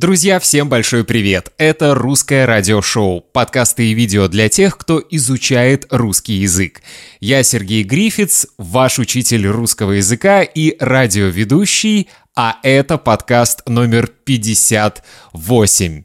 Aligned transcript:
Друзья, 0.00 0.40
всем 0.40 0.70
большой 0.70 1.04
привет! 1.04 1.52
Это 1.58 1.94
«Русское 1.94 2.46
радиошоу», 2.46 3.20
подкасты 3.20 3.90
и 3.90 3.92
видео 3.92 4.28
для 4.28 4.48
тех, 4.48 4.78
кто 4.78 5.04
изучает 5.10 5.86
русский 5.90 6.36
язык. 6.36 6.80
Я 7.20 7.42
Сергей 7.42 7.82
Грифиц, 7.82 8.46
ваш 8.56 8.98
учитель 8.98 9.46
русского 9.46 9.92
языка 9.92 10.40
и 10.40 10.74
радиоведущий, 10.80 12.08
а 12.34 12.56
это 12.62 12.96
подкаст 12.96 13.68
номер 13.68 14.06
58. 14.06 16.04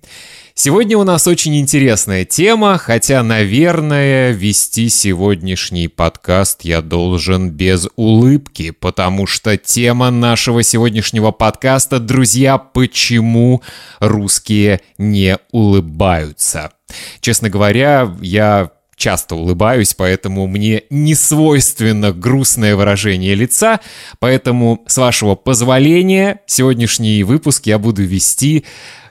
Сегодня 0.58 0.98
у 0.98 1.04
нас 1.04 1.28
очень 1.28 1.60
интересная 1.60 2.24
тема, 2.24 2.78
хотя, 2.78 3.22
наверное, 3.24 4.32
вести 4.32 4.88
сегодняшний 4.88 5.90
подкаст 5.90 6.62
я 6.64 6.82
должен 6.82 7.52
без 7.52 7.90
улыбки, 7.98 8.72
потому 8.72 9.28
что 9.28 9.58
тема 9.58 10.12
нашего 10.12 10.64
сегодняшнего 10.64 11.32
подкаста, 11.32 12.00
друзья, 12.00 12.58
почему 12.58 13.64
русские 14.00 14.80
не 14.98 15.38
улыбаются. 15.52 16.72
Честно 17.20 17.50
говоря, 17.50 18.16
я 18.22 18.72
часто 18.96 19.36
улыбаюсь, 19.36 19.94
поэтому 19.94 20.48
мне 20.48 20.84
не 20.90 21.16
свойственно 21.16 22.14
грустное 22.14 22.78
выражение 22.78 23.36
лица, 23.36 23.82
поэтому, 24.20 24.86
с 24.88 24.96
вашего 24.96 25.36
позволения, 25.36 26.40
сегодняшний 26.48 27.24
выпуск 27.24 27.66
я 27.66 27.78
буду 27.78 28.04
вести 28.04 28.64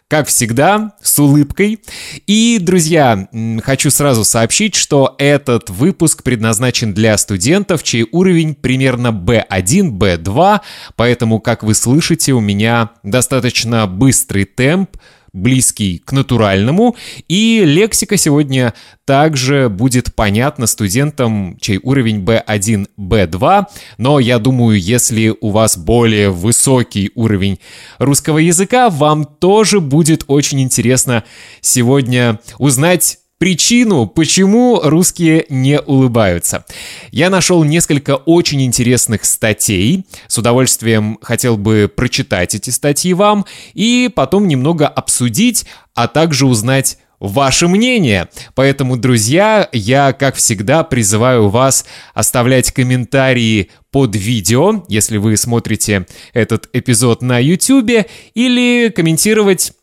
как 0.08 0.28
всегда, 0.28 0.92
с 1.02 1.18
улыбкой. 1.18 1.80
И, 2.26 2.58
друзья, 2.60 3.28
хочу 3.62 3.90
сразу 3.90 4.24
сообщить, 4.24 4.74
что 4.74 5.14
этот 5.18 5.70
выпуск 5.70 6.22
предназначен 6.22 6.92
для 6.92 7.16
студентов, 7.18 7.82
чей 7.82 8.06
уровень 8.12 8.54
примерно 8.54 9.08
B1, 9.08 9.90
B2, 9.90 10.60
поэтому, 10.96 11.40
как 11.40 11.62
вы 11.62 11.74
слышите, 11.74 12.32
у 12.32 12.40
меня 12.40 12.90
достаточно 13.02 13.86
быстрый 13.86 14.44
темп, 14.44 14.90
близкий 15.34 15.98
к 15.98 16.12
натуральному, 16.12 16.96
и 17.28 17.62
лексика 17.64 18.16
сегодня 18.16 18.72
также 19.04 19.68
будет 19.68 20.14
понятна 20.14 20.66
студентам, 20.66 21.58
чей 21.60 21.78
уровень 21.82 22.24
B1, 22.24 22.88
B2, 22.98 23.66
но 23.98 24.18
я 24.20 24.38
думаю, 24.38 24.80
если 24.80 25.34
у 25.38 25.50
вас 25.50 25.76
более 25.76 26.30
высокий 26.30 27.10
уровень 27.14 27.58
русского 27.98 28.38
языка, 28.38 28.88
вам 28.88 29.26
тоже 29.26 29.80
будет 29.80 30.24
очень 30.28 30.62
интересно 30.62 31.24
сегодня 31.60 32.40
узнать 32.58 33.18
причину, 33.44 34.06
почему 34.06 34.80
русские 34.82 35.44
не 35.50 35.78
улыбаются. 35.78 36.64
Я 37.10 37.28
нашел 37.28 37.62
несколько 37.62 38.16
очень 38.16 38.62
интересных 38.62 39.26
статей. 39.26 40.06
С 40.28 40.38
удовольствием 40.38 41.18
хотел 41.20 41.58
бы 41.58 41.92
прочитать 41.94 42.54
эти 42.54 42.70
статьи 42.70 43.12
вам 43.12 43.44
и 43.74 44.10
потом 44.14 44.48
немного 44.48 44.88
обсудить, 44.88 45.66
а 45.94 46.08
также 46.08 46.46
узнать 46.46 46.96
ваше 47.20 47.68
мнение. 47.68 48.30
Поэтому, 48.54 48.96
друзья, 48.96 49.68
я, 49.72 50.14
как 50.14 50.36
всегда, 50.36 50.82
призываю 50.82 51.50
вас 51.50 51.84
оставлять 52.14 52.72
комментарии 52.72 53.68
под 53.90 54.16
видео, 54.16 54.84
если 54.88 55.18
вы 55.18 55.36
смотрите 55.36 56.06
этот 56.32 56.70
эпизод 56.72 57.20
на 57.20 57.38
YouTube, 57.40 58.06
или 58.32 58.88
комментировать 58.88 59.74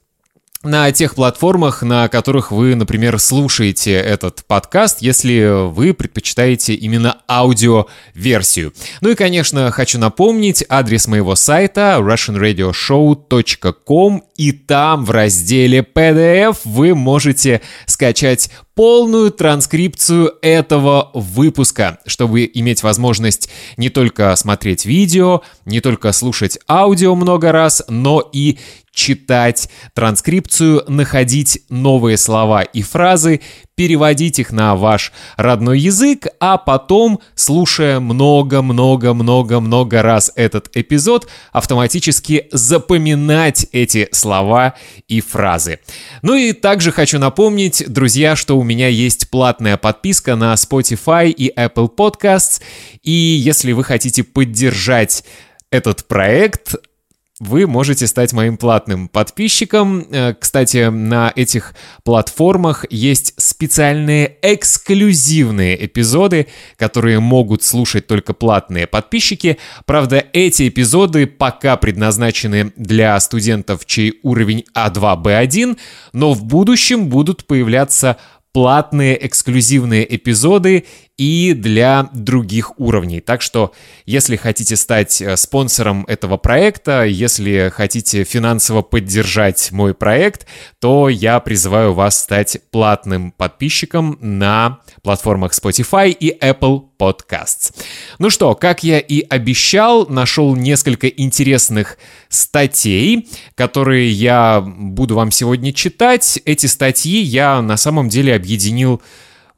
на 0.64 0.92
тех 0.92 1.16
платформах, 1.16 1.82
на 1.82 2.08
которых 2.08 2.52
вы, 2.52 2.76
например, 2.76 3.18
слушаете 3.18 3.94
этот 3.94 4.46
подкаст, 4.46 5.02
если 5.02 5.68
вы 5.68 5.96
предпочитаете 5.96 6.76
именно 6.76 7.18
аудиоверсию. 7.28 8.72
Ну 9.02 9.10
и, 9.10 9.16
конечно, 9.16 9.72
хочу 9.72 9.98
напомнить 9.98 10.64
адрес 10.70 11.08
моего 11.08 11.34
сайта 11.36 11.98
russianradioshow.com 12.00 14.22
и 14.38 14.52
там 14.52 15.06
в 15.06 15.12
разделе 15.12 15.80
PDF 15.80 16.58
вы 16.64 16.94
можете 16.96 17.62
скачать 17.86 18.50
полную 18.76 19.32
транскрипцию 19.32 20.34
этого 20.42 21.12
выпуска, 21.14 22.00
чтобы 22.06 22.50
иметь 22.54 22.84
возможность 22.84 23.50
не 23.78 23.90
только 23.90 24.36
смотреть 24.36 24.86
видео, 24.86 25.42
не 25.66 25.82
только 25.82 26.12
слушать 26.12 26.60
аудио 26.68 27.16
много 27.16 27.52
раз, 27.52 27.84
но 27.88 28.28
и 28.34 28.60
читать 29.02 29.68
транскрипцию, 29.96 30.84
находить 30.88 31.64
новые 31.70 32.18
слова 32.18 32.62
и 32.62 32.84
фразы, 32.84 33.42
переводить 33.74 34.38
их 34.38 34.52
на 34.52 34.76
ваш 34.76 35.12
родной 35.38 35.80
язык, 35.80 36.28
а 36.40 36.60
потом, 36.60 37.20
слушая 37.34 38.00
много-много-много-много 38.00 40.04
раз 40.04 40.32
этот 40.36 40.70
эпизод, 40.78 41.28
автоматически 41.52 42.48
запоминать 42.52 43.66
эти 43.72 44.08
слова 44.12 44.76
и 45.08 45.20
фразы. 45.20 45.80
Ну 46.22 46.36
и 46.36 46.54
также 46.54 46.92
хочу 46.92 47.18
напомнить, 47.18 47.84
друзья, 47.88 48.36
что 48.36 48.60
у 48.60 48.64
меня 48.64 48.88
есть 48.88 49.32
платная 49.32 49.78
подписка 49.78 50.36
на 50.36 50.54
Spotify 50.54 51.32
и 51.32 51.52
Apple 51.52 51.90
Podcasts, 51.90 52.62
и 53.02 53.12
если 53.12 53.72
вы 53.72 53.84
хотите 53.84 54.24
поддержать 54.24 55.24
этот 55.72 56.08
проект, 56.08 56.76
вы 57.42 57.66
можете 57.66 58.06
стать 58.06 58.34
моим 58.34 58.56
платным 58.56 59.08
подписчиком. 59.08 60.06
Э, 60.12 60.36
кстати, 60.40 60.90
на 60.90 61.34
этих 61.36 61.74
платформах 62.04 62.86
есть 62.92 63.34
специальные 63.38 64.38
эксклюзивные 64.44 65.88
эпизоды, 65.88 66.48
которые 66.78 67.20
могут 67.20 67.64
слушать 67.64 68.06
только 68.06 68.34
платные 68.34 68.86
подписчики. 68.86 69.58
Правда, 69.88 70.24
эти 70.34 70.70
эпизоды 70.70 71.26
пока 71.26 71.78
предназначены 71.78 72.74
для 72.76 73.20
студентов, 73.20 73.88
чей 73.88 74.20
уровень 74.22 74.64
А2, 74.78 75.24
Б1, 75.24 75.80
но 76.14 76.34
в 76.34 76.44
будущем 76.44 77.08
будут 77.08 77.48
появляться 77.48 78.18
платные 78.54 79.26
эксклюзивные 79.26 80.16
эпизоды 80.16 80.86
и 81.22 81.54
для 81.54 82.10
других 82.14 82.80
уровней. 82.80 83.22
Так 83.22 83.44
что, 83.44 83.74
если 84.08 84.38
хотите 84.38 84.76
стать 84.76 85.22
э, 85.22 85.38
спонсором 85.38 86.04
этого 86.08 86.38
проекта, 86.38 87.04
если 87.04 87.72
хотите 87.72 88.24
финансово 88.24 88.82
поддержать 88.82 89.72
мой 89.72 89.94
проект, 89.94 90.48
то 90.80 91.10
я 91.10 91.40
призываю 91.40 91.94
вас 91.94 92.18
стать 92.18 92.58
платным 92.72 93.34
подписчиком 93.34 94.18
на 94.20 94.80
платформах 95.04 95.52
Spotify 95.52 96.10
и 96.10 96.36
Apple 96.44 96.86
Podcasts. 96.98 97.72
Ну 98.18 98.32
что, 98.32 98.56
как 98.56 98.84
я 98.84 98.98
и 98.98 99.22
обещал, 99.22 100.08
нашел 100.08 100.56
несколько 100.56 101.06
интересных 101.06 102.00
статей, 102.30 103.30
которые 103.54 104.10
я 104.10 104.60
буду 104.62 105.14
вам 105.14 105.30
сегодня 105.30 105.72
читать. 105.72 106.42
Эти 106.46 106.66
статьи 106.66 107.22
я 107.22 107.62
на 107.62 107.78
самом 107.78 108.10
деле 108.10 108.34
объединил 108.34 109.04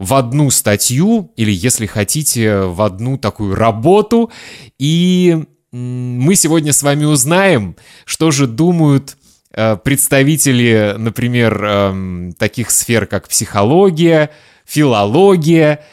в 0.03 0.13
одну 0.13 0.49
статью, 0.51 1.31
или, 1.35 1.51
если 1.51 1.85
хотите, 1.85 2.61
в 2.61 2.81
одну 2.81 3.17
такую 3.17 3.55
работу. 3.55 4.31
И 4.77 5.43
мы 5.71 6.35
сегодня 6.35 6.73
с 6.73 6.83
вами 6.83 7.05
узнаем, 7.05 7.75
что 8.05 8.31
же 8.31 8.47
думают 8.47 9.17
э, 9.51 9.77
представители, 9.77 10.95
например, 10.97 11.63
эм, 11.63 12.33
таких 12.37 12.69
сфер, 12.69 13.07
как 13.07 13.27
психология, 13.27 14.29
филология, 14.65 15.83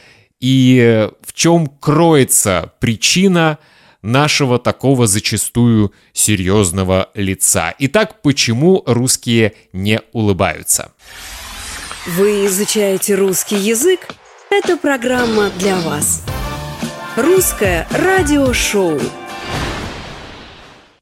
и 0.40 1.08
в 1.22 1.32
чем 1.32 1.66
кроется 1.66 2.72
причина 2.80 3.58
нашего 4.02 4.58
такого 4.58 5.06
зачастую 5.06 5.92
серьезного 6.12 7.10
лица. 7.14 7.74
Итак, 7.78 8.22
почему 8.22 8.82
русские 8.86 9.54
не 9.72 10.00
улыбаются? 10.12 10.92
Вы 12.06 12.46
изучаете 12.46 13.14
русский 13.14 13.56
язык? 13.56 14.08
Это 14.50 14.78
программа 14.78 15.50
для 15.58 15.78
вас. 15.80 16.22
Русское 17.14 17.86
радиошоу. 17.90 18.98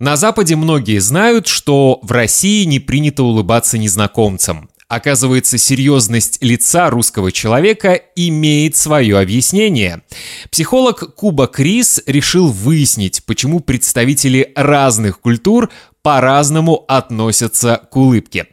На 0.01 0.17
Западе 0.17 0.57
многие 0.57 0.99
знают, 0.99 1.47
что 1.47 2.01
в 2.03 2.11
России 2.11 2.65
не 2.65 2.81
принято 2.81 3.23
улыбаться 3.23 3.79
незнакомцам. 3.79 4.71
Оказывается, 4.89 5.57
серьезность 5.57 6.39
лица 6.43 6.91
русского 6.91 7.31
человека 7.31 8.01
имеет 8.17 8.75
свое 8.75 9.21
объяснение. 9.21 10.03
Психолог 10.51 11.15
Куба 11.15 11.47
Крис 11.47 12.03
решил 12.07 12.49
выяснить, 12.49 13.23
почему 13.25 13.61
представители 13.61 14.51
разных 14.57 15.21
культур 15.21 15.71
по-разному 16.03 16.85
относятся 16.89 17.81
к 17.91 17.97
улыбке. 17.97 18.47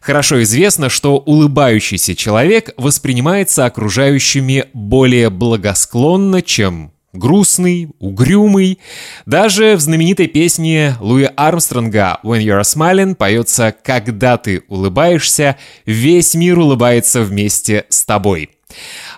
Хорошо 0.00 0.42
известно, 0.42 0.88
что 0.88 1.16
улыбающийся 1.16 2.14
человек 2.14 2.70
воспринимается 2.76 3.64
окружающими 3.64 4.66
более 4.74 5.30
благосклонно, 5.30 6.42
чем 6.42 6.92
грустный, 7.14 7.88
угрюмый. 8.00 8.80
Даже 9.24 9.76
в 9.76 9.80
знаменитой 9.80 10.26
песне 10.26 10.96
Луи 11.00 11.30
Армстронга 11.36 12.18
«When 12.22 12.42
You're 12.42 12.62
Smiling» 12.62 13.14
поется 13.14 13.74
«Когда 13.82 14.36
ты 14.36 14.64
улыбаешься, 14.68 15.56
весь 15.86 16.34
мир 16.34 16.58
улыбается 16.58 17.22
вместе 17.22 17.86
с 17.88 18.04
тобой». 18.04 18.53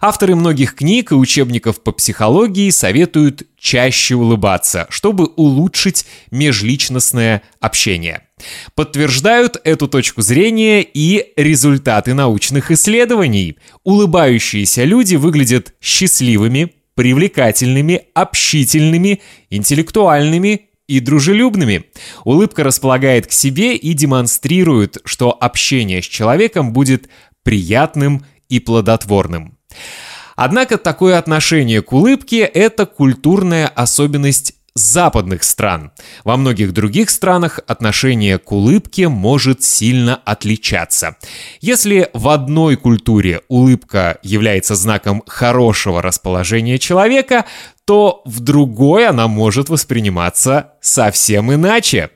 Авторы 0.01 0.35
многих 0.35 0.75
книг 0.75 1.13
и 1.13 1.15
учебников 1.15 1.83
по 1.83 1.93
психологии 1.93 2.71
советуют 2.71 3.45
чаще 3.59 4.15
улыбаться, 4.15 4.87
чтобы 4.91 5.27
улучшить 5.37 6.07
межличностное 6.31 7.43
общение. 7.61 8.23
Подтверждают 8.75 9.59
эту 9.65 9.89
точку 9.89 10.21
зрения 10.23 10.83
и 10.83 11.33
результаты 11.37 12.15
научных 12.15 12.71
исследований. 12.71 13.57
Улыбающиеся 13.85 14.85
люди 14.85 15.17
выглядят 15.17 15.75
счастливыми, 15.81 16.73
привлекательными, 16.95 18.03
общительными, 18.15 19.21
интеллектуальными 19.51 20.69
и 20.87 21.01
дружелюбными. 21.01 21.85
Улыбка 22.25 22.63
располагает 22.63 23.27
к 23.27 23.33
себе 23.33 23.75
и 23.75 23.93
демонстрирует, 23.93 24.99
что 25.05 25.31
общение 25.33 26.03
с 26.03 26.07
человеком 26.07 26.73
будет 26.73 27.09
приятным 27.43 28.25
и 28.49 28.61
плодотворным. 28.61 29.57
Однако 30.37 30.77
такое 30.77 31.19
отношение 31.19 31.83
к 31.83 31.93
улыбке– 31.93 32.41
это 32.55 32.85
культурная 32.85 33.69
особенность 33.69 34.55
западных 34.77 35.43
стран. 35.43 35.91
Во 36.23 36.37
многих 36.37 36.73
других 36.73 37.09
странах 37.09 37.61
отношение 37.67 38.39
к 38.39 38.53
улыбке 38.53 39.09
может 39.09 39.63
сильно 39.63 40.17
отличаться. 40.17 41.17
Если 41.61 42.11
в 42.13 42.29
одной 42.29 42.77
культуре 42.77 43.41
улыбка 43.49 44.19
является 44.23 44.75
знаком 44.75 45.23
хорошего 45.27 46.03
расположения 46.03 46.79
человека, 46.79 47.47
то 47.87 48.21
в 48.27 48.41
другой 48.41 49.09
она 49.09 49.29
может 49.29 49.71
восприниматься 49.71 50.73
совсем 50.83 51.53
иначе. 51.55 52.11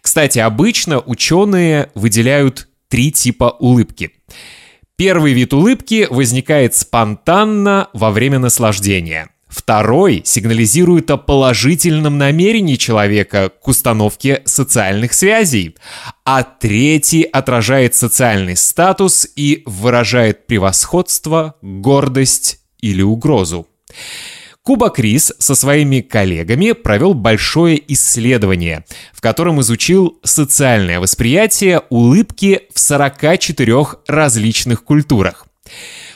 Кстати, 0.00 0.38
обычно 0.38 0.98
ученые 0.98 1.90
выделяют 1.94 2.68
три 2.88 3.12
типа 3.12 3.54
улыбки. 3.58 4.12
Первый 4.96 5.32
вид 5.32 5.52
улыбки 5.52 6.06
возникает 6.10 6.74
спонтанно 6.74 7.88
во 7.92 8.10
время 8.10 8.38
наслаждения. 8.38 9.30
Второй 9.52 10.22
сигнализирует 10.24 11.10
о 11.10 11.18
положительном 11.18 12.16
намерении 12.16 12.76
человека 12.76 13.50
к 13.50 13.68
установке 13.68 14.40
социальных 14.46 15.12
связей. 15.12 15.76
А 16.24 16.42
третий 16.42 17.22
отражает 17.22 17.94
социальный 17.94 18.56
статус 18.56 19.28
и 19.36 19.62
выражает 19.66 20.46
превосходство, 20.46 21.56
гордость 21.60 22.60
или 22.80 23.02
угрозу. 23.02 23.66
Куба 24.62 24.90
Крис 24.90 25.32
со 25.38 25.56
своими 25.56 26.02
коллегами 26.02 26.70
провел 26.70 27.14
большое 27.14 27.82
исследование, 27.92 28.84
в 29.12 29.20
котором 29.20 29.60
изучил 29.60 30.20
социальное 30.22 31.00
восприятие 31.00 31.82
улыбки 31.90 32.62
в 32.72 32.78
44 32.78 33.86
различных 34.06 34.84
культурах. 34.84 35.46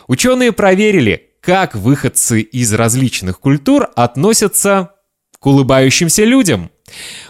Ученые 0.07 0.53
проверили, 0.53 1.31
как 1.41 1.75
выходцы 1.75 2.41
из 2.41 2.73
различных 2.73 3.41
культур 3.41 3.91
относятся 3.97 4.93
к 5.41 5.47
улыбающимся 5.47 6.25
людям. 6.25 6.71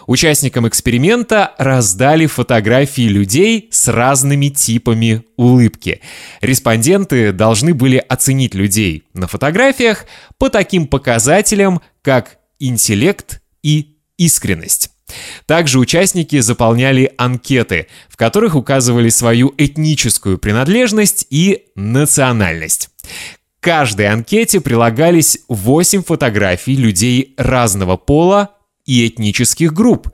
Участникам 0.06 0.68
эксперимента 0.68 1.54
раздали 1.58 2.26
фотографии 2.26 3.08
людей 3.08 3.68
с 3.72 3.88
разными 3.88 4.48
типами 4.48 5.24
улыбки. 5.36 6.00
Респонденты 6.40 7.32
должны 7.32 7.74
были 7.74 7.96
оценить 7.96 8.54
людей 8.54 9.04
на 9.14 9.26
фотографиях 9.26 10.06
по 10.38 10.48
таким 10.48 10.86
показателям, 10.86 11.80
как 12.02 12.38
интеллект 12.60 13.40
и 13.62 13.96
искренность. 14.16 14.90
Также 15.46 15.78
участники 15.78 16.40
заполняли 16.40 17.12
анкеты, 17.16 17.86
в 18.08 18.16
которых 18.16 18.56
указывали 18.56 19.08
свою 19.08 19.54
этническую 19.56 20.38
принадлежность 20.38 21.26
и 21.30 21.64
национальность 21.76 22.90
каждой 23.66 24.06
анкете 24.06 24.60
прилагались 24.60 25.40
8 25.48 26.04
фотографий 26.04 26.76
людей 26.76 27.34
разного 27.36 27.96
пола 27.96 28.50
и 28.86 29.06
этнических 29.06 29.72
групп. 29.72 30.08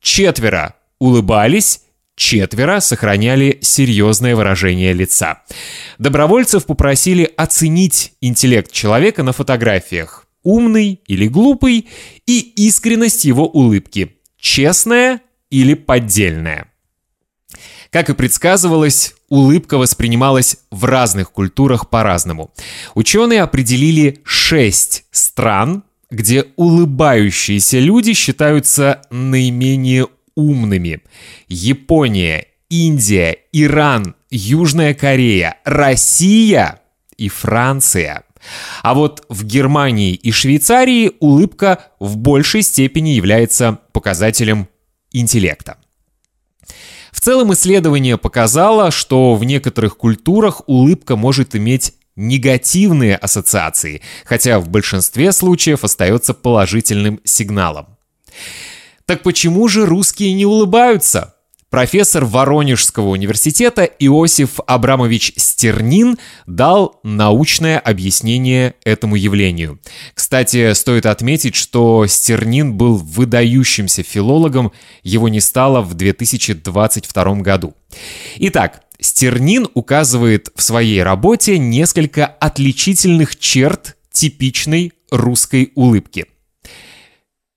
Четверо 0.00 0.76
улыбались, 0.98 1.80
четверо 2.14 2.80
сохраняли 2.80 3.58
серьезное 3.62 4.36
выражение 4.36 4.92
лица. 4.92 5.42
Добровольцев 5.98 6.66
попросили 6.66 7.32
оценить 7.36 8.12
интеллект 8.20 8.70
человека 8.70 9.22
на 9.22 9.32
фотографиях. 9.32 10.26
Умный 10.44 11.00
или 11.06 11.26
глупый 11.26 11.88
и 12.26 12.40
искренность 12.40 13.24
его 13.24 13.46
улыбки. 13.46 14.16
Честная 14.38 15.20
или 15.50 15.74
поддельная. 15.74 16.70
Как 17.90 18.10
и 18.10 18.14
предсказывалось, 18.14 19.14
улыбка 19.28 19.78
воспринималась 19.78 20.58
в 20.70 20.84
разных 20.84 21.32
культурах 21.32 21.88
по-разному. 21.88 22.52
Ученые 22.94 23.42
определили 23.42 24.20
шесть 24.24 25.04
стран, 25.10 25.84
где 26.10 26.46
улыбающиеся 26.56 27.78
люди 27.78 28.14
считаются 28.14 29.02
наименее 29.10 30.08
умными. 30.34 31.02
Япония, 31.48 32.46
Индия, 32.70 33.38
Иран, 33.52 34.14
Южная 34.30 34.94
Корея, 34.94 35.56
Россия 35.64 36.80
и 37.16 37.28
Франция. 37.28 38.24
А 38.82 38.94
вот 38.94 39.24
в 39.28 39.44
Германии 39.44 40.14
и 40.14 40.30
Швейцарии 40.30 41.12
улыбка 41.20 41.86
в 41.98 42.16
большей 42.16 42.62
степени 42.62 43.10
является 43.10 43.80
показателем 43.92 44.68
интеллекта. 45.12 45.78
В 47.10 47.20
целом 47.20 47.52
исследование 47.52 48.16
показало, 48.16 48.90
что 48.90 49.34
в 49.34 49.42
некоторых 49.42 49.96
культурах 49.96 50.62
улыбка 50.68 51.16
может 51.16 51.56
иметь 51.56 51.94
негативные 52.18 53.16
ассоциации, 53.16 54.02
хотя 54.26 54.58
в 54.58 54.68
большинстве 54.68 55.32
случаев 55.32 55.84
остается 55.84 56.34
положительным 56.34 57.20
сигналом. 57.24 57.96
Так 59.06 59.22
почему 59.22 59.68
же 59.68 59.86
русские 59.86 60.34
не 60.34 60.44
улыбаются? 60.44 61.34
Профессор 61.70 62.24
Воронежского 62.24 63.08
университета 63.08 63.84
Иосиф 63.84 64.58
Абрамович 64.66 65.34
Стернин 65.36 66.18
дал 66.46 66.98
научное 67.02 67.78
объяснение 67.78 68.74
этому 68.84 69.16
явлению. 69.16 69.78
Кстати, 70.14 70.72
стоит 70.72 71.04
отметить, 71.04 71.54
что 71.54 72.06
Стернин 72.06 72.72
был 72.72 72.96
выдающимся 72.96 74.02
филологом, 74.02 74.72
его 75.02 75.28
не 75.28 75.40
стало 75.40 75.82
в 75.82 75.92
2022 75.92 77.34
году. 77.36 77.74
Итак, 78.36 78.80
Стернин 79.00 79.68
указывает 79.74 80.50
в 80.54 80.62
своей 80.62 81.02
работе 81.02 81.58
несколько 81.58 82.26
отличительных 82.26 83.36
черт 83.36 83.96
типичной 84.10 84.92
русской 85.10 85.72
улыбки. 85.74 86.26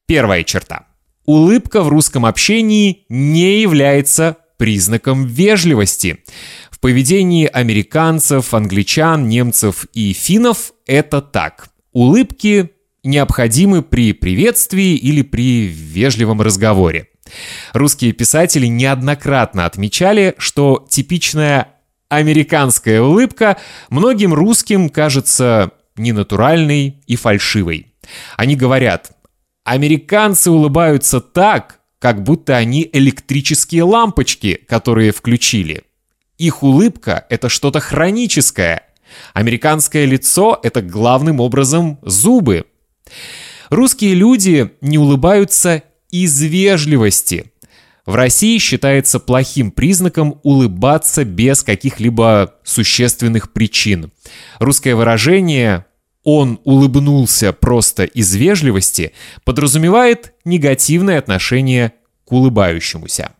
Первая 0.05 0.43
черта– 0.43 0.87
улыбка 1.25 1.81
в 1.81 1.87
русском 1.87 2.25
общении 2.25 3.05
не 3.09 3.61
является 3.61 4.37
признаком 4.57 5.25
вежливости. 5.25 6.19
В 6.69 6.79
поведении 6.79 7.47
американцев, 7.47 8.53
англичан, 8.53 9.27
немцев 9.27 9.85
и 9.93 10.13
финнов 10.13 10.73
это 10.85 11.21
так. 11.21 11.69
Улыбки 11.93 12.69
необходимы 13.03 13.81
при 13.81 14.13
приветствии 14.13 14.95
или 14.95 15.23
при 15.23 15.65
вежливом 15.65 16.41
разговоре. 16.41 17.07
Русские 17.73 18.13
писатели 18.13 18.67
неоднократно 18.67 19.65
отмечали, 19.65 20.35
что 20.37 20.85
типичная 20.89 21.69
американская 22.09 23.01
улыбка 23.01 23.57
многим 23.89 24.33
русским 24.33 24.89
кажется 24.89 25.71
ненатуральной 25.95 27.01
и 27.07 27.15
фальшивой. 27.15 27.93
Они 28.35 28.55
говорят 28.55 29.11
Американцы 29.63 30.49
улыбаются 30.49 31.21
так, 31.21 31.79
как 31.99 32.23
будто 32.23 32.57
они 32.57 32.89
электрические 32.91 33.83
лампочки, 33.83 34.55
которые 34.67 35.11
включили. 35.11 35.83
Их 36.39 36.63
улыбка— 36.63 37.25
это 37.29 37.47
что-то 37.47 37.79
хроническое. 37.79 38.87
Американское 39.33 40.05
лицо— 40.05 40.59
это 40.63 40.81
главным 40.81 41.39
образом 41.39 41.99
зубы. 42.01 42.65
Русские 43.69 44.15
люди 44.15 44.71
не 44.81 44.97
улыбаются 44.97 45.83
из 46.11 46.41
вежливости. 46.41 47.51
В 48.05 48.15
России 48.15 48.57
считается 48.57 49.19
плохим 49.19 49.71
признаком 49.71 50.39
улыбаться 50.43 51.23
без 51.23 51.63
каких-либо 51.63 52.55
существенных 52.63 53.53
причин. 53.53 54.11
Русское 54.59 54.95
выражение 54.95 55.85
он 56.23 56.59
улыбнулся 56.63 57.53
просто 57.53 58.03
из 58.03 58.33
вежливости, 58.35 59.13
подразумевает 59.43 60.33
негативное 60.45 61.19
отношение 61.19 61.93
к 62.25 62.31
улыбающемуся. 62.31 63.31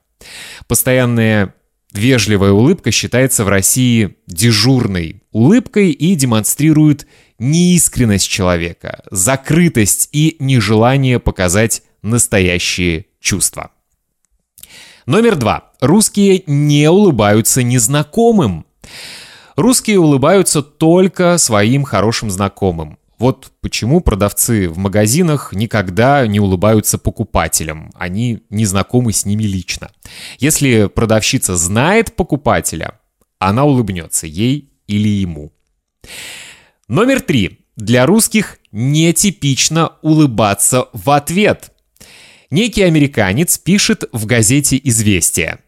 Постоянная 0.68 1.54
вежливая 1.92 2.52
улыбка 2.52 2.92
считается 2.92 3.44
в 3.44 3.50
России 3.50 4.16
дежурной 4.28 5.24
улыбкой 5.32 5.92
и 5.92 6.16
демонстрирует 6.16 7.08
неискренность 7.40 8.28
человека, 8.28 9.04
закрытость 9.10 10.10
и 10.12 10.38
нежелание 10.40 11.20
показать 11.20 11.84
настоящие 12.02 13.06
чувства. 13.20 13.72
Номер 15.06 15.36
два. 15.36 15.72
Русские 15.80 16.44
не 16.46 16.90
улыбаются 16.90 17.64
незнакомым. 17.64 18.66
Русские 19.56 20.00
улыбаются 20.00 20.62
только 20.62 21.38
своим 21.38 21.84
хорошим 21.84 22.30
знакомым. 22.30 22.98
Вот 23.18 23.52
почему 23.62 24.02
продавцы 24.02 24.68
в 24.68 24.78
магазинах 24.80 25.54
никогда 25.54 26.26
не 26.26 26.40
улыбаются 26.40 26.98
покупателям. 26.98 27.92
Они 27.94 28.42
не 28.50 28.66
знакомы 28.66 29.14
с 29.14 29.26
ними 29.26 29.44
лично. 29.44 29.92
Если 30.40 30.88
продавщица 30.88 31.56
знает 31.56 32.16
покупателя, 32.16 33.00
она 33.38 33.66
улыбнется 33.66 34.26
ей 34.26 34.72
или 34.88 35.08
ему. 35.08 35.52
Номер 36.88 37.22
три. 37.22 37.60
Для 37.76 38.06
русских 38.06 38.58
нетипично 38.72 39.94
улыбаться 40.02 40.88
в 40.94 41.10
ответ. 41.12 41.71
Некий 42.52 42.84
американец 42.84 43.58
пишет 43.58 44.04
в 44.12 44.26
газете 44.26 44.80
«Известия». 44.84 45.60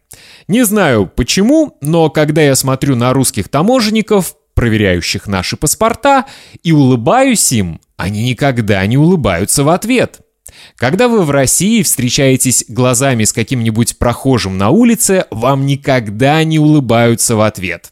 Не 0.46 0.64
знаю 0.64 1.06
почему, 1.06 1.78
но 1.80 2.10
когда 2.10 2.42
я 2.42 2.54
смотрю 2.54 2.94
на 2.94 3.14
русских 3.14 3.48
таможенников, 3.48 4.36
проверяющих 4.54 5.26
наши 5.26 5.56
паспорта, 5.56 6.26
и 6.62 6.72
улыбаюсь 6.72 7.50
им, 7.52 7.80
они 7.96 8.22
никогда 8.28 8.86
не 8.86 8.98
улыбаются 8.98 9.64
в 9.64 9.70
ответ. 9.70 10.20
Когда 10.76 11.08
вы 11.08 11.22
в 11.22 11.30
России 11.30 11.82
встречаетесь 11.82 12.66
глазами 12.68 13.24
с 13.24 13.32
каким-нибудь 13.32 13.98
прохожим 13.98 14.58
на 14.58 14.68
улице, 14.68 15.24
вам 15.30 15.64
никогда 15.66 16.44
не 16.44 16.58
улыбаются 16.58 17.34
в 17.34 17.40
ответ. 17.40 17.88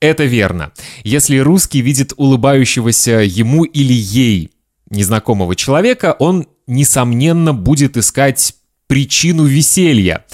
Это 0.00 0.24
верно. 0.24 0.72
Если 1.04 1.38
русский 1.38 1.80
видит 1.80 2.12
улыбающегося 2.16 3.20
ему 3.20 3.62
или 3.62 3.92
ей 3.92 4.50
незнакомого 4.90 5.54
человека, 5.54 6.16
он, 6.18 6.48
несомненно, 6.66 7.54
будет 7.54 7.96
искать 7.96 8.54
причину 8.86 9.44
веселья. 9.44 10.24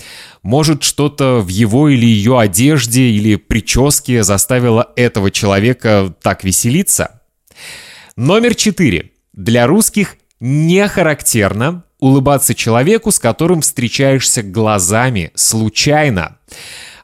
Может, 0.43 0.83
что-то 0.83 1.41
в 1.41 1.49
его 1.49 1.89
или 1.89 2.07
ее 2.07 2.39
одежде 2.39 3.11
или 3.11 3.37
прическе 3.37 4.23
заставило 4.23 4.93
этого 4.97 5.31
человека 5.31 6.15
так 6.23 6.45
веселиться? 6.45 7.23
Номер 8.17 8.55
четыре. 8.55 9.13
Для 9.33 9.67
русских 9.67 10.17
не 10.41 10.87
характерно 10.89 11.85
улыбаться 12.01 12.55
человеку, 12.55 13.11
с 13.11 13.19
которым 13.19 13.61
встречаешься 13.61 14.43
глазами 14.43 15.33
случайно. 15.35 16.39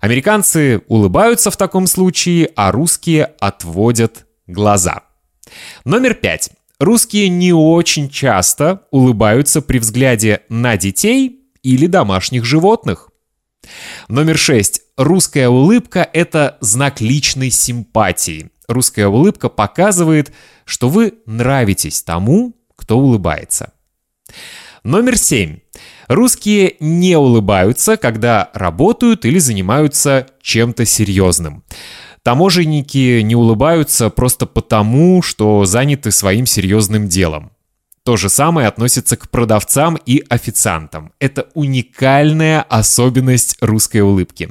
Американцы 0.00 0.83
улыбаются 0.88 1.50
в 1.50 1.57
таком 1.57 1.87
случае, 1.87 2.50
а 2.57 2.73
русские 2.73 3.25
отводят 3.40 4.26
глаза. 4.47 5.02
Номер 5.85 6.14
пять. 6.14 6.50
Русские 6.78 7.28
не 7.28 7.52
очень 7.52 8.09
часто 8.09 8.83
улыбаются 8.90 9.62
при 9.62 9.78
взгляде 9.78 10.43
на 10.49 10.76
детей 10.76 11.40
или 11.62 11.87
домашних 11.87 12.45
животных. 12.45 13.11
Номер 14.09 14.37
шесть. 14.37 14.83
Русская 14.97 15.49
улыбка– 15.49 16.09
это 16.12 16.59
знак 16.61 17.00
личной 17.00 17.50
симпатии. 17.50 18.50
Русская 18.69 19.07
улыбка 19.07 19.49
показывает, 19.49 20.33
что 20.64 20.88
вы 20.88 21.14
нравитесь 21.26 22.02
тому, 22.02 22.57
кто 22.76 22.99
улыбается. 22.99 23.73
Номер 24.83 25.16
семь. 25.16 25.61
Русские 26.09 26.76
не 26.81 27.16
улыбаются, 27.16 27.97
когда 27.97 28.50
работают 28.52 29.25
или 29.25 29.38
занимаются 29.38 30.26
чем-то 30.43 30.85
серьезным. 30.85 31.64
Таможенники 32.25 33.21
не 33.21 33.37
улыбаются 33.37 34.09
просто 34.09 34.47
потому, 34.47 35.21
что 35.21 35.66
заняты 35.66 36.11
своим 36.11 36.47
серьезным 36.47 37.07
делом. 37.07 37.52
То 38.02 38.16
же 38.16 38.31
самое 38.31 38.66
относится 38.66 39.19
к 39.19 39.28
продавцам 39.28 39.99
и 40.07 40.25
официантам. 40.31 41.12
Это 41.19 41.49
уникальная 41.52 42.62
особенность 42.62 43.59
русской 43.61 44.00
улыбки. 44.00 44.49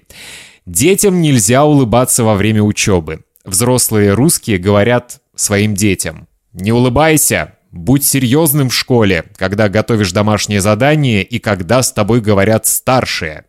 Детям 0.67 1.19
нельзя 1.19 1.65
улыбаться 1.65 2.23
во 2.23 2.35
время 2.35 2.61
учебы. 2.61 3.23
Взрослые 3.43 4.13
русские 4.13 4.59
говорят 4.59 5.19
своим 5.35 5.73
детям 5.73 6.27
«Не 6.53 6.71
улыбайся, 6.71 7.55
будь 7.71 8.05
серьезным 8.05 8.69
в 8.69 8.75
школе, 8.75 9.25
когда 9.35 9.67
готовишь 9.67 10.11
домашнее 10.11 10.61
задание 10.61 11.23
и 11.23 11.39
когда 11.39 11.81
с 11.81 11.91
тобой 11.91 12.21
говорят 12.21 12.67
старшие». 12.67 13.45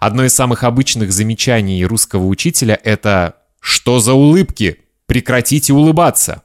Одно 0.00 0.24
из 0.24 0.34
самых 0.34 0.64
обычных 0.64 1.12
замечаний 1.12 1.84
русского 1.84 2.26
учителя– 2.26 2.78
это 2.84 3.36
«Что 3.60 3.98
за 4.00 4.14
улыбки? 4.14 4.80
Прекратите 5.06 5.72
улыбаться!» 5.72 6.42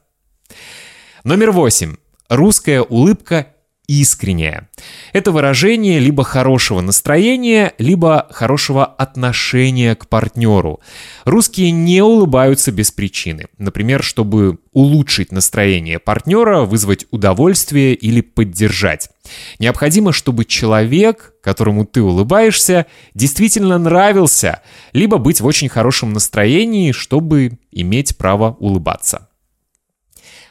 Номер 1.23 1.51
восемь. 1.51 1.95
Русская 2.29 2.81
улыбка 2.81 3.47
искренняя. 3.89 4.69
Это 5.13 5.31
выражение 5.31 5.97
либо 5.97 6.23
хорошего 6.23 6.79
настроения, 6.79 7.73
либо 7.79 8.27
хорошего 8.29 8.85
отношения 8.85 9.95
к 9.95 10.07
партнеру. 10.07 10.79
Русские 11.25 11.71
не 11.71 12.03
улыбаются 12.03 12.71
без 12.71 12.91
причины. 12.91 13.47
Например, 13.57 14.03
чтобы 14.03 14.59
улучшить 14.73 15.31
настроение 15.31 15.97
партнера, 15.97 16.61
вызвать 16.61 17.07
удовольствие 17.09 17.95
или 17.95 18.21
поддержать. 18.21 19.09
Необходимо, 19.57 20.13
чтобы 20.13 20.45
человек, 20.45 21.33
которому 21.49 21.83
ты 21.83 22.03
улыбаешься, 22.03 22.85
действительно 23.15 23.79
нравился, 23.79 24.61
либо 24.93 25.17
быть 25.17 25.41
в 25.41 25.47
очень 25.47 25.67
хорошем 25.67 26.13
настроении, 26.13 26.91
чтобы 26.91 27.57
иметь 27.71 28.17
право 28.17 28.55
улыбаться. 28.59 29.29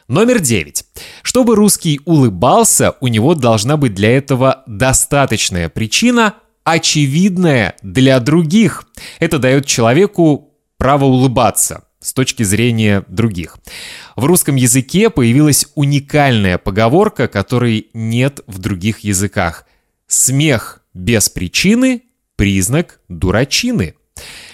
Номер 0.09 0.41
9. 0.41 0.85
Чтобы 1.23 1.55
русский 1.55 2.01
улыбался, 2.05 2.97
у 3.01 3.07
него 3.07 3.37
должна 3.37 3.77
быть 3.77 3.95
для 3.95 4.17
этого 4.17 4.65
достаточная 4.67 5.69
причина, 5.69 6.35
очевидная 6.65 7.77
для 7.83 8.19
других. 8.19 8.83
Это 9.21 9.39
дает 9.39 9.67
человеку 9.67 10.53
право 10.79 11.05
улыбаться 11.05 11.85
с 12.01 12.13
точки 12.13 12.43
зрения 12.43 13.05
других. 13.07 13.57
В 14.17 14.25
русском 14.25 14.57
языке 14.57 15.11
появилась 15.11 15.67
уникальная 15.77 16.59
поговорка, 16.59 17.29
которой 17.29 17.89
нет 17.95 18.41
в 18.49 18.59
других 18.59 19.01
языках. 19.01 19.65
Смех 20.09 20.78
без 20.99 21.29
причины– 21.29 22.03
признак 22.37 23.01
дурачины. 23.09 23.95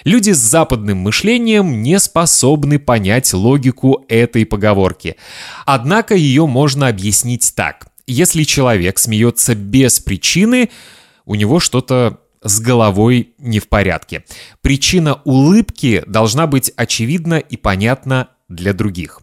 Люди 0.03 0.29
с 0.29 0.37
западным 0.37 0.99
мышлением 0.99 1.81
не 1.81 1.99
способны 1.99 2.77
понять 2.77 3.33
логику 3.33 4.05
этой 4.07 4.45
поговорки. 4.45 5.15
Однако 5.65 6.13
ее 6.13 6.45
можно 6.45 6.87
объяснить 6.87 7.53
так. 7.55 7.87
Если 8.05 8.43
человек 8.43 8.99
смеется 8.99 9.55
без 9.55 9.99
причины, 9.99 10.69
у 11.25 11.33
него 11.33 11.59
что-то 11.59 12.19
с 12.43 12.59
головой 12.59 13.33
не 13.39 13.59
в 13.59 13.67
порядке. 13.67 14.23
Причина 14.61 15.21
улыбки 15.25 16.03
должна 16.05 16.45
быть 16.45 16.71
очевидна 16.75 17.39
и 17.39 17.57
понятна 17.57 18.29
для 18.49 18.73
других. 18.73 19.21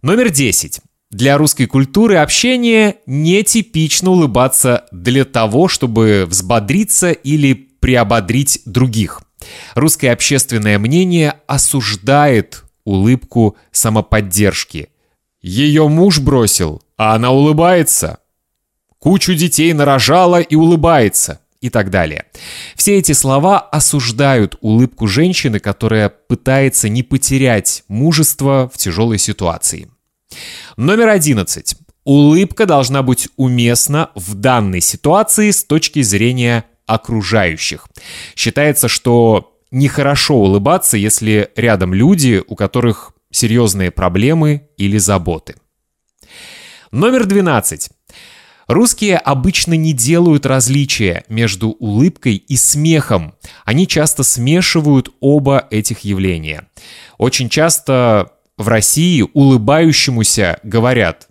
Номер 0.00 0.30
10. 0.30 0.80
Для 1.14 1.38
русской 1.38 1.66
культуры 1.66 2.16
общения 2.16 2.96
нетипично 3.06 4.10
улыбаться 4.10 4.86
для 4.90 5.24
того, 5.24 5.68
чтобы 5.68 6.26
взбодриться 6.26 7.12
или 7.12 7.52
приободрить 7.52 8.62
других. 8.64 9.22
Русское 9.76 10.10
общественное 10.10 10.76
мнение 10.76 11.34
осуждает 11.46 12.64
улыбку 12.82 13.56
самоподдержки. 13.70 14.88
Ее 15.40 15.86
муж 15.86 16.18
бросил, 16.18 16.82
а 16.96 17.14
она 17.14 17.30
улыбается. 17.30 18.18
Кучу 18.98 19.34
детей 19.34 19.72
нарожала 19.72 20.40
и 20.40 20.56
улыбается 20.56 21.38
и 21.60 21.70
так 21.70 21.90
далее. 21.90 22.24
Все 22.74 22.98
эти 22.98 23.12
слова 23.12 23.60
осуждают 23.60 24.56
улыбку 24.62 25.06
женщины, 25.06 25.60
которая 25.60 26.08
пытается 26.08 26.88
не 26.88 27.04
потерять 27.04 27.84
мужество 27.86 28.68
в 28.74 28.78
тяжелой 28.78 29.18
ситуации. 29.18 29.88
Номер 30.76 31.08
одиннадцать. 31.08 31.76
Улыбка 32.04 32.66
должна 32.66 33.02
быть 33.02 33.28
уместна 33.36 34.10
в 34.14 34.34
данной 34.34 34.80
ситуации 34.80 35.50
с 35.50 35.64
точки 35.64 36.02
зрения 36.02 36.64
окружающих. 36.86 37.88
Считается, 38.36 38.88
что 38.88 39.56
нехорошо 39.70 40.36
улыбаться, 40.36 40.96
если 40.96 41.50
рядом 41.56 41.94
люди, 41.94 42.42
у 42.46 42.56
которых 42.56 43.12
серьезные 43.30 43.90
проблемы 43.90 44.68
или 44.76 44.98
заботы. 44.98 45.56
Номер 46.90 47.24
12. 47.26 47.90
Русские 48.66 49.18
обычно 49.18 49.74
не 49.74 49.92
делают 49.92 50.46
различия 50.46 51.24
между 51.28 51.70
улыбкой 51.70 52.36
и 52.36 52.56
смехом. 52.56 53.34
Они 53.64 53.86
часто 53.86 54.22
смешивают 54.22 55.10
оба 55.20 55.66
этих 55.70 56.00
явления. 56.00 56.68
Очень 57.18 57.48
часто 57.48 58.33
в 58.56 58.68
России 58.68 59.24
улыбающемуся 59.32 60.60
говорят 60.62 61.28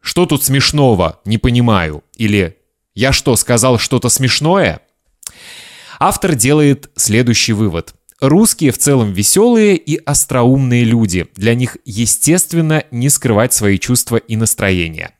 «Что 0.00 0.26
тут 0.26 0.44
смешного? 0.44 1.20
Не 1.24 1.38
понимаю». 1.38 2.04
Или 2.16 2.58
«Я 2.94 3.12
что, 3.12 3.36
сказал 3.36 3.78
что-то 3.78 4.08
смешное?» 4.08 4.80
Автор 5.98 6.34
делает 6.34 6.90
следующий 6.96 7.54
вывод. 7.54 7.94
Русские 8.20 8.72
в 8.72 8.78
целом 8.78 9.12
веселые 9.12 9.76
и 9.76 9.96
остроумные 9.96 10.84
люди. 10.84 11.26
Для 11.36 11.54
них 11.54 11.76
естественно 11.84 12.84
не 12.90 13.10
скрывать 13.10 13.52
свои 13.52 13.78
чувства 13.78 14.16
и 14.16 14.36
настроения. 14.36 15.10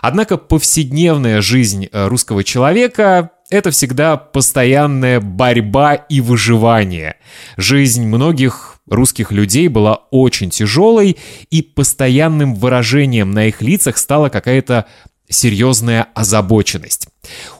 Однако 0.00 0.36
повседневная 0.36 1.40
жизнь 1.40 1.88
э, 1.90 2.06
русского 2.06 2.44
человека 2.44 3.30
это 3.50 3.70
всегда 3.70 4.16
постоянная 4.16 5.20
борьба 5.20 5.94
и 5.94 6.20
выживание. 6.20 7.16
Жизнь 7.56 8.04
многих 8.04 8.75
русских 8.88 9.32
людей 9.32 9.68
была 9.68 9.96
очень 10.10 10.50
тяжелой, 10.50 11.16
и 11.50 11.62
постоянным 11.62 12.54
выражением 12.54 13.30
на 13.32 13.46
их 13.46 13.62
лицах 13.62 13.98
стала 13.98 14.28
какая-то 14.28 14.86
серьезная 15.28 16.08
озабоченность. 16.14 17.08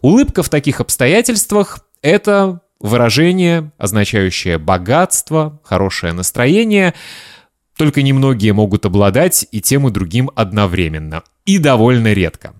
Улыбка 0.00 0.42
в 0.42 0.48
таких 0.48 0.80
обстоятельствах— 0.80 1.80
это 2.02 2.60
выражение, 2.78 3.72
означающее 3.78 4.58
богатство, 4.58 5.60
хорошее 5.64 6.12
настроение, 6.12 6.94
только 7.76 8.02
немногие 8.02 8.52
могут 8.52 8.86
обладать 8.86 9.46
и 9.50 9.60
тем 9.60 9.88
и 9.88 9.90
другим 9.90 10.30
одновременно, 10.34 11.22
и 11.44 11.58
довольно 11.58 12.12
редко. 12.12 12.54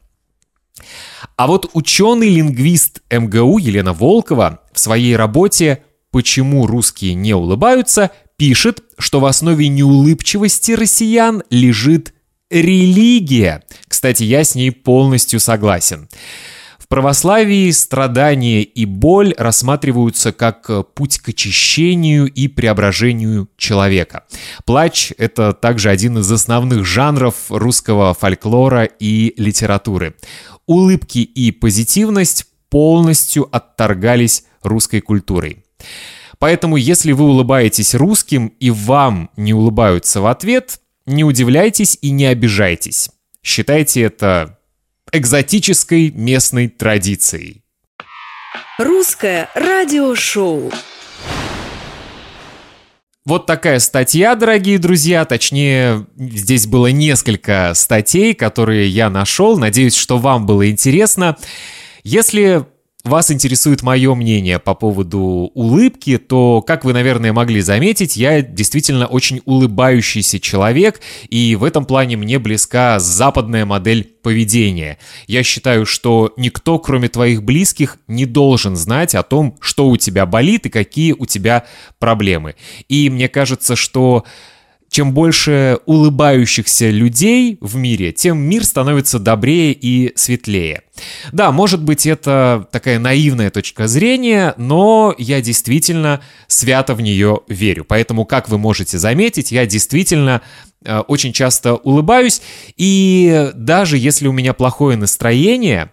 А 1.36 1.46
вот 1.46 1.70
ученый-лингвист 1.72 3.02
МГУ 3.10 3.58
Елена 3.58 3.92
Волкова 3.92 4.60
в 4.72 4.78
своей 4.78 5.16
работе 5.16 5.82
«Почему 6.10 6.66
русские 6.66 7.14
не 7.14 7.34
улыбаются» 7.34 8.10
пишет, 8.36 8.82
что 8.98 9.20
в 9.20 9.26
основе 9.26 9.68
неулыбчивости 9.68 10.72
россиян 10.72 11.42
лежит 11.50 12.14
религия. 12.50 13.62
Кстати, 13.88 14.22
я 14.22 14.44
с 14.44 14.54
ней 14.54 14.70
полностью 14.70 15.40
согласен. 15.40 16.08
В 16.78 16.88
православии 16.88 17.68
страдания 17.72 18.62
и 18.62 18.84
боль 18.84 19.34
рассматриваются 19.36 20.32
как 20.32 20.94
путь 20.94 21.18
к 21.18 21.30
очищению 21.30 22.26
и 22.26 22.46
преображению 22.46 23.48
человека. 23.56 24.22
Плач— 24.64 25.12
это 25.18 25.52
также 25.52 25.90
один 25.90 26.18
из 26.18 26.30
основных 26.30 26.86
жанров 26.86 27.34
русского 27.48 28.14
фольклора 28.14 28.84
и 28.84 29.34
литературы. 29.36 30.14
Улыбки 30.66 31.18
и 31.18 31.50
позитивность 31.50 32.46
полностью 32.70 33.48
отторгались 33.50 34.44
русской 34.62 35.00
культурой. 35.00 35.64
Поэтому, 36.38 36.76
если 36.76 37.12
вы 37.12 37.24
улыбаетесь 37.24 37.94
русским 37.94 38.48
и 38.60 38.70
вам 38.70 39.30
не 39.36 39.54
улыбаются 39.54 40.20
в 40.20 40.26
ответ, 40.26 40.80
не 41.06 41.24
удивляйтесь 41.24 41.98
и 42.02 42.10
не 42.10 42.26
обижайтесь. 42.26 43.10
Считайте 43.42 44.02
это 44.02 44.58
экзотической 45.12 46.10
местной 46.10 46.68
традицией. 46.68 47.62
Русское 48.78 49.48
радиошоу. 49.54 50.70
Вот 53.24 53.46
такая 53.46 53.80
статья, 53.80 54.36
дорогие 54.36 54.78
друзья. 54.78 55.24
Точнее, 55.24 56.06
здесь 56.16 56.66
было 56.66 56.88
несколько 56.88 57.72
статей, 57.74 58.34
которые 58.34 58.88
я 58.88 59.10
нашел. 59.10 59.58
Надеюсь, 59.58 59.96
что 59.96 60.18
вам 60.18 60.46
было 60.46 60.70
интересно. 60.70 61.36
Если 62.04 62.66
вас 63.06 63.30
интересует 63.30 63.82
мое 63.82 64.14
мнение 64.14 64.58
по 64.58 64.74
поводу 64.74 65.50
улыбки, 65.54 66.18
то, 66.18 66.62
как 66.62 66.84
вы, 66.84 66.92
наверное, 66.92 67.32
могли 67.32 67.60
заметить, 67.60 68.16
я 68.16 68.42
действительно 68.42 69.06
очень 69.06 69.40
улыбающийся 69.44 70.40
человек, 70.40 71.00
и 71.28 71.56
в 71.56 71.64
этом 71.64 71.84
плане 71.84 72.16
мне 72.16 72.38
близка 72.38 72.98
западная 72.98 73.64
модель 73.64 74.04
поведения. 74.22 74.98
Я 75.26 75.42
считаю, 75.42 75.86
что 75.86 76.32
никто, 76.36 76.78
кроме 76.78 77.08
твоих 77.08 77.42
близких, 77.42 77.98
не 78.08 78.26
должен 78.26 78.76
знать 78.76 79.14
о 79.14 79.22
том, 79.22 79.56
что 79.60 79.88
у 79.88 79.96
тебя 79.96 80.26
болит 80.26 80.66
и 80.66 80.70
какие 80.70 81.12
у 81.12 81.26
тебя 81.26 81.64
проблемы. 81.98 82.56
И 82.88 83.08
мне 83.08 83.28
кажется, 83.28 83.76
что 83.76 84.24
чем 84.96 85.12
больше 85.12 85.78
улыбающихся 85.84 86.88
людей 86.88 87.58
в 87.60 87.76
мире, 87.76 88.12
тем 88.12 88.38
мир 88.38 88.64
становится 88.64 89.18
добрее 89.18 89.74
и 89.74 90.16
светлее. 90.16 90.84
Да, 91.32 91.52
может 91.52 91.82
быть, 91.82 92.06
это 92.06 92.66
такая 92.72 92.98
наивная 92.98 93.50
точка 93.50 93.88
зрения, 93.88 94.54
но 94.56 95.14
я 95.18 95.42
действительно 95.42 96.22
свято 96.46 96.94
в 96.94 97.02
нее 97.02 97.40
верю. 97.46 97.84
Поэтому, 97.86 98.24
как 98.24 98.48
вы 98.48 98.56
можете 98.56 98.96
заметить, 98.96 99.52
я 99.52 99.66
действительно 99.66 100.40
э, 100.82 101.00
очень 101.00 101.34
часто 101.34 101.74
улыбаюсь, 101.74 102.40
и 102.78 103.50
даже 103.54 103.98
если 103.98 104.28
у 104.28 104.32
меня 104.32 104.54
плохое 104.54 104.96
настроение, 104.96 105.92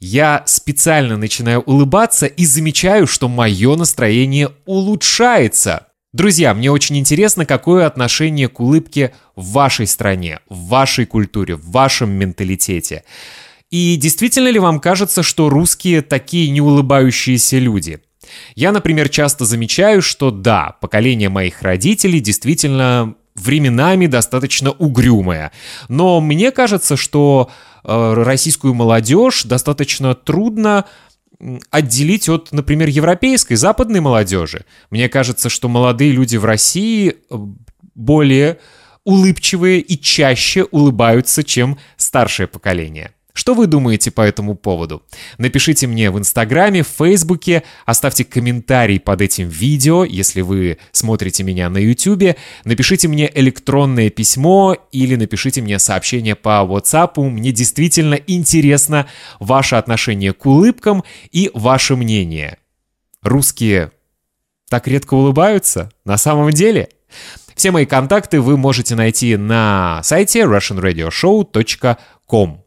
я 0.00 0.42
специально 0.44 1.16
начинаю 1.16 1.60
улыбаться 1.60 2.26
и 2.26 2.44
замечаю, 2.44 3.06
что 3.06 3.26
мое 3.26 3.74
настроение 3.74 4.50
улучшается. 4.66 5.86
Друзья, 6.14 6.54
мне 6.54 6.70
очень 6.70 6.96
интересно, 6.96 7.44
какое 7.44 7.86
отношение 7.86 8.46
к 8.46 8.60
улыбке 8.60 9.12
в 9.34 9.50
вашей 9.50 9.88
стране, 9.88 10.38
в 10.48 10.68
вашей 10.68 11.06
культуре, 11.06 11.56
в 11.56 11.72
вашем 11.72 12.10
менталитете. 12.10 13.02
И 13.72 13.96
действительно 13.96 14.46
ли 14.46 14.60
вам 14.60 14.78
кажется, 14.78 15.24
что 15.24 15.48
русские 15.48 16.02
такие 16.02 16.50
неулыбающиеся 16.50 17.58
люди? 17.58 17.98
Я, 18.54 18.70
например, 18.70 19.08
часто 19.08 19.44
замечаю, 19.44 20.02
что 20.02 20.30
да, 20.30 20.76
поколение 20.80 21.30
моих 21.30 21.62
родителей 21.62 22.20
действительно 22.20 23.16
временами 23.34 24.06
достаточно 24.06 24.70
угрюмое. 24.70 25.50
Но 25.88 26.20
мне 26.20 26.52
кажется, 26.52 26.96
что 26.96 27.50
э, 27.82 28.14
российскую 28.14 28.72
молодежь 28.72 29.42
достаточно 29.42 30.14
трудно 30.14 30.84
отделить 31.70 32.28
от, 32.28 32.52
например, 32.52 32.88
европейской, 32.88 33.54
западной 33.54 34.00
молодежи. 34.00 34.64
Мне 34.90 35.08
кажется, 35.08 35.48
что 35.48 35.68
молодые 35.68 36.12
люди 36.12 36.36
в 36.36 36.44
России 36.44 37.16
э, 37.30 37.36
более 37.94 38.58
улыбчивые 39.04 39.80
и 39.80 39.98
чаще 40.00 40.64
улыбаются, 40.64 41.44
чем 41.44 41.78
старшее 41.96 42.46
поколение. 42.46 43.13
Что 43.36 43.54
вы 43.54 43.66
думаете 43.66 44.12
по 44.12 44.20
этому 44.20 44.54
поводу? 44.54 45.02
Напишите 45.38 45.88
мне 45.88 46.12
в 46.12 46.18
Инстаграме, 46.18 46.84
в 46.84 46.86
Фейсбуке, 46.86 47.64
оставьте 47.84 48.24
комментарий 48.24 49.00
под 49.00 49.20
этим 49.20 49.48
видео, 49.48 50.04
если 50.04 50.40
вы 50.40 50.78
смотрите 50.92 51.42
меня 51.42 51.68
на 51.68 51.78
Ютубе, 51.78 52.36
напишите 52.64 53.08
мне 53.08 53.28
электронное 53.34 54.08
письмо 54.08 54.76
или 54.92 55.16
напишите 55.16 55.62
мне 55.62 55.80
сообщение 55.80 56.36
по 56.36 56.64
WhatsApp. 56.64 57.20
Мне 57.28 57.50
действительно 57.50 58.14
интересно 58.14 59.08
ваше 59.40 59.74
отношение 59.74 60.32
к 60.32 60.46
улыбкам 60.46 61.02
и 61.32 61.50
ваше 61.54 61.96
мнение. 61.96 62.58
Русские 63.20 63.90
так 64.68 64.86
редко 64.86 65.14
улыбаются? 65.14 65.90
На 66.04 66.18
самом 66.18 66.52
деле? 66.52 66.88
Все 67.56 67.72
мои 67.72 67.84
контакты 67.84 68.40
вы 68.40 68.56
можете 68.56 68.94
найти 68.94 69.36
на 69.36 70.00
сайте 70.04 70.42
russianradioshow.com. 70.42 72.63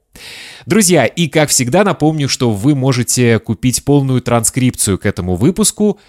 Друзья, 0.65 1.05
и 1.05 1.27
как 1.27 1.49
всегда 1.49 1.83
напомню, 1.83 2.29
что 2.29 2.51
вы 2.51 2.75
можете 2.75 3.39
купить 3.39 3.83
полную 3.85 4.21
транскрипцию 4.21 4.97
к 4.97 5.05
этому 5.05 5.35
выпуску 5.35 5.99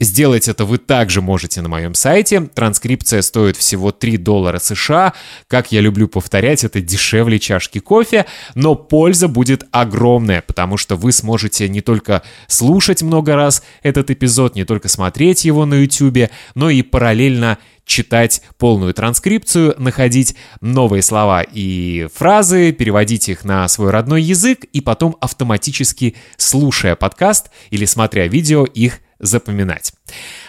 Сделать 0.00 0.48
это 0.48 0.64
вы 0.64 0.78
также 0.78 1.20
можете 1.20 1.60
на 1.60 1.68
моем 1.68 1.92
сайте. 1.94 2.40
Транскрипция 2.40 3.20
стоит 3.20 3.58
всего 3.58 3.92
3 3.92 4.16
доллара 4.16 4.58
США. 4.58 5.12
Как 5.46 5.72
я 5.72 5.82
люблю 5.82 6.08
повторять, 6.08 6.64
это 6.64 6.80
дешевле 6.80 7.38
чашки 7.38 7.80
кофе, 7.80 8.24
но 8.54 8.74
польза 8.74 9.28
будет 9.28 9.64
огромная, 9.72 10.40
потому 10.40 10.78
что 10.78 10.96
вы 10.96 11.12
сможете 11.12 11.68
не 11.68 11.82
только 11.82 12.22
слушать 12.48 13.02
много 13.02 13.36
раз 13.36 13.62
этот 13.82 14.10
эпизод, 14.10 14.54
не 14.54 14.64
только 14.64 14.88
смотреть 14.88 15.44
его 15.44 15.66
на 15.66 15.74
YouTube, 15.74 16.30
но 16.54 16.70
и 16.70 16.80
параллельно 16.80 17.58
читать 17.84 18.40
полную 18.56 18.94
транскрипцию, 18.94 19.74
находить 19.76 20.34
новые 20.62 21.02
слова 21.02 21.42
и 21.42 22.08
фразы, 22.14 22.72
переводить 22.72 23.28
их 23.28 23.44
на 23.44 23.68
свой 23.68 23.90
родной 23.90 24.22
язык 24.22 24.64
и 24.64 24.80
потом 24.80 25.16
автоматически, 25.20 26.16
слушая 26.38 26.96
подкаст 26.96 27.50
или 27.70 27.84
смотря 27.84 28.28
видео, 28.28 28.64
их 28.64 29.00
запоминать. 29.20 29.92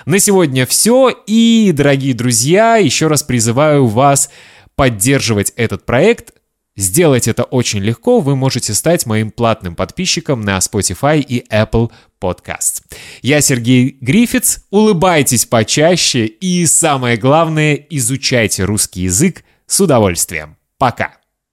На 0.06 0.20
сегодня 0.20 0.66
все, 0.66 1.10
и, 1.10 1.72
дорогие 1.74 2.14
друзья, 2.14 2.78
еще 2.78 3.08
раз 3.08 3.24
призываю 3.24 3.86
вас 3.86 4.30
поддерживать 4.76 5.54
этот 5.56 5.86
проект. 5.86 6.34
Сделать 6.78 7.28
это 7.28 7.44
очень 7.44 7.80
легко, 7.80 8.22
вы 8.22 8.36
можете 8.36 8.74
стать 8.74 9.06
моим 9.06 9.30
платным 9.30 9.76
подписчиком 9.76 10.42
на 10.42 10.58
Spotify 10.58 11.20
и 11.20 11.46
Apple 11.52 11.92
Podcast. 12.20 12.84
Я 13.22 13.42
Сергей 13.42 13.98
Грифиц, 14.00 14.66
улыбайтесь 14.70 15.46
почаще 15.46 16.26
и, 16.26 16.66
самое 16.66 17.18
главное, 17.18 17.76
изучайте 17.90 18.64
русский 18.64 19.02
язык 19.02 19.44
с 19.68 19.82
удовольствием. 19.82 20.56
Пока! 20.78 21.21